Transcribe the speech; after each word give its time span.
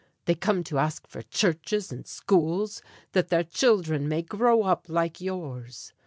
They 0.25 0.33
come 0.33 0.63
to 0.63 0.79
ask 0.79 1.05
for 1.05 1.21
churches 1.21 1.91
and 1.91 2.07
schools, 2.07 2.81
that 3.11 3.27
their 3.29 3.43
children 3.43 4.07
may 4.09 4.23
grow 4.23 4.63
up 4.63 4.89
like 4.89 5.21
yours. 5.21 5.93